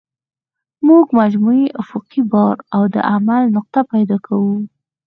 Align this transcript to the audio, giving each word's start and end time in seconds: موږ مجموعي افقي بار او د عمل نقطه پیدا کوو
موږ 0.87 1.05
مجموعي 1.19 1.65
افقي 1.83 2.21
بار 2.31 2.55
او 2.75 2.83
د 2.93 2.95
عمل 3.13 3.43
نقطه 3.57 3.79
پیدا 3.93 4.17
کوو 4.25 4.55